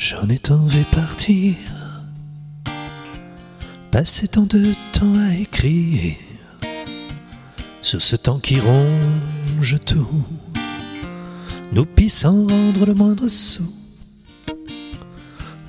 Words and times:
J'en 0.00 0.26
ai 0.30 0.38
tant 0.38 0.64
vu 0.64 0.82
partir, 0.84 1.52
passer 3.90 4.28
tant 4.28 4.46
de 4.46 4.72
temps 4.94 5.14
à 5.14 5.34
écrire. 5.34 6.14
Sur 7.82 8.00
ce 8.00 8.16
temps 8.16 8.38
qui 8.38 8.58
ronge 8.60 9.76
tout, 9.84 10.24
nous 11.72 11.84
sans 12.08 12.46
rendre 12.46 12.86
le 12.86 12.94
moindre 12.94 13.28
sou. 13.28 13.70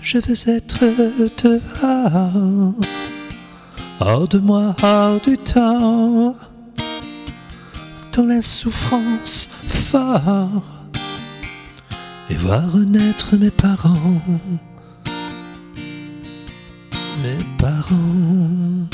Je 0.01 0.17
veux 0.19 0.49
être 0.49 0.85
dehors, 1.43 2.73
hors 3.99 4.27
de 4.29 4.39
moi, 4.39 4.73
hors 4.81 5.19
du 5.19 5.37
temps, 5.37 6.37
dans 8.13 8.25
la 8.25 8.41
souffrance 8.41 9.49
fort 9.51 10.80
et 12.31 12.35
voir 12.35 12.71
renaître 12.71 13.35
mes 13.37 13.51
parents. 13.51 14.21
Mes 17.23 17.43
parents. 17.57 18.87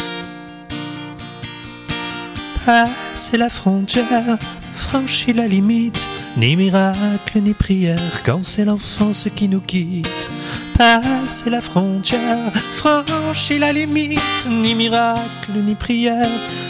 Passer 2.66 3.38
la 3.38 3.50
frontière, 3.50 4.38
franchir 4.74 5.36
la 5.36 5.48
limite, 5.48 6.08
ni 6.36 6.56
miracle 6.56 7.42
ni 7.42 7.54
prière 7.54 8.24
quand 8.26 8.44
c'est 8.44 8.66
l'enfance 8.66 9.28
qui 9.36 9.48
nous 9.48 9.62
quitte. 9.62 10.30
Passer 10.76 11.50
la 11.50 11.62
frontière, 11.62 12.52
franchir 12.54 13.60
la 13.60 13.72
limite, 13.72 14.50
ni 14.50 14.74
miracle 14.74 15.54
ni 15.64 15.76
prière, 15.76 16.30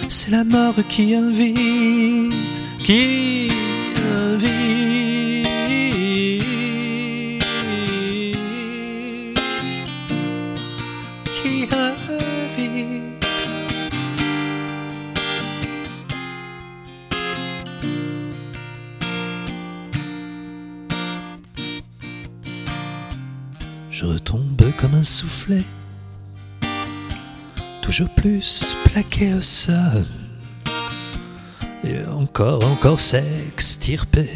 c'est 0.09 0.31
la 0.31 0.44
mort 0.44 0.75
qui 0.89 1.16
invite, 1.16 2.34
qui 2.84 3.50
invite, 4.16 4.77
Je 24.00 24.06
retombe 24.06 24.62
comme 24.80 24.94
un 24.94 25.02
soufflet, 25.02 25.64
toujours 27.81 28.09
plus 28.09 28.76
plaqué 28.84 29.34
au 29.34 29.42
sol, 29.42 30.06
et 31.84 32.06
encore, 32.06 32.64
encore 32.64 33.00
s'extirper 33.00 34.30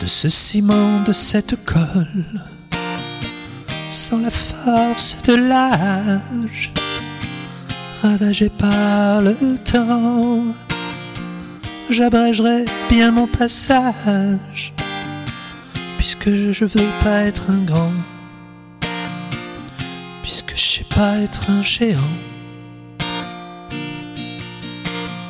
de 0.00 0.06
ce 0.06 0.30
ciment, 0.30 1.02
de 1.02 1.12
cette 1.12 1.62
colle, 1.66 2.24
sans 3.90 4.20
la 4.20 4.30
force 4.30 5.18
de 5.26 5.34
l'âge, 5.34 6.72
ravagé 8.00 8.48
par 8.48 9.20
le 9.20 9.36
temps, 9.58 10.44
j'abrégerai 11.90 12.64
bien 12.88 13.10
mon 13.10 13.26
passage 13.26 14.72
puisque 16.08 16.34
je, 16.34 16.64
veux 16.64 16.86
pas 17.04 17.24
être 17.24 17.50
un 17.50 17.64
grand, 17.64 17.92
puisque 20.22 20.56
je 20.56 20.62
sais 20.62 20.86
pas 20.96 21.18
être 21.18 21.50
un 21.50 21.60
géant, 21.60 21.98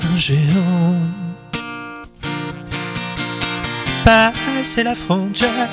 un 0.05 0.17
géant. 0.17 0.94
Passer 4.05 4.84
la 4.84 4.94
frontière, 4.94 5.69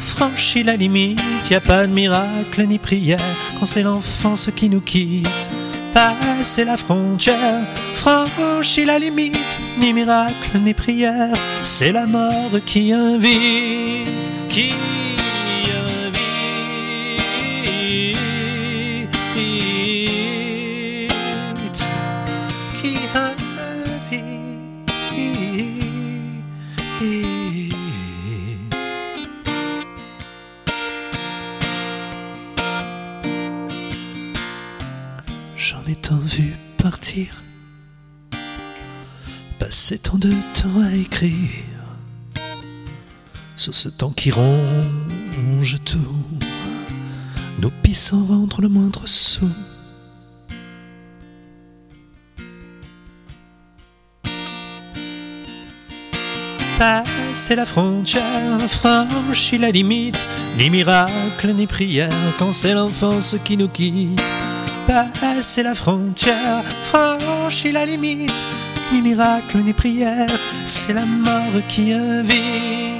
franchir 0.00 0.66
la 0.66 0.74
limite, 0.74 1.20
y 1.48 1.54
a 1.54 1.60
pas 1.60 1.86
de 1.86 1.92
miracle 1.92 2.66
ni 2.66 2.78
prière 2.78 3.20
quand 3.60 3.66
c'est 3.66 3.84
l'enfance 3.84 4.50
qui 4.56 4.68
nous 4.68 4.80
quitte. 4.80 5.50
Passer 5.94 6.64
la 6.64 6.76
frontière, 6.76 7.62
franchir 7.94 8.88
la 8.88 8.98
limite, 8.98 9.58
ni 9.78 9.92
miracle 9.92 10.58
ni 10.58 10.74
prière, 10.74 11.32
c'est 11.62 11.92
la 11.92 12.06
mort 12.06 12.50
qui 12.66 12.92
invite, 12.92 14.37
qui 14.48 14.74
invite, 15.70 16.28
qui 22.80 22.96
invite. 23.14 24.38
J'en 35.56 35.84
ai 35.86 35.94
tant 35.96 36.16
vu 36.16 36.54
partir, 36.78 37.42
passer 39.58 39.98
tant 39.98 40.16
de 40.18 40.30
temps 40.54 40.80
à 40.80 40.94
écrire 40.94 41.77
ce 43.58 43.88
temps 43.88 44.10
qui 44.10 44.30
ronge 44.30 45.78
tout, 45.84 45.98
nous 47.60 47.70
pis 47.82 47.94
sans 47.94 48.46
le 48.60 48.68
moindre 48.68 49.06
sou. 49.06 49.48
Passer 56.78 57.56
la 57.56 57.66
frontière, 57.66 58.22
franchir 58.68 59.60
la 59.60 59.72
limite, 59.72 60.26
ni 60.56 60.70
miracle 60.70 61.52
ni 61.52 61.66
prière 61.66 62.08
quand 62.38 62.52
c'est 62.52 62.74
l'enfance 62.74 63.34
qui 63.44 63.56
nous 63.56 63.68
quitte. 63.68 64.22
Passer 64.86 65.64
la 65.64 65.74
frontière, 65.74 66.62
franchir 66.84 67.72
la 67.72 67.84
limite, 67.84 68.46
ni 68.92 69.02
miracle 69.02 69.58
ni 69.58 69.72
prière, 69.72 70.30
c'est 70.64 70.92
la 70.92 71.04
mort 71.04 71.60
qui 71.68 71.92
invite. 71.92 72.97